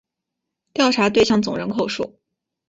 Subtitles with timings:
[0.73, 2.19] 调查对象总人口数